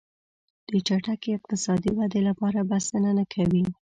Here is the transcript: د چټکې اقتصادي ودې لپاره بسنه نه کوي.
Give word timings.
د 0.69 0.71
چټکې 0.87 1.29
اقتصادي 1.37 1.91
ودې 1.95 2.21
لپاره 2.29 2.59
بسنه 2.69 3.11
نه 3.19 3.25
کوي. 3.33 3.63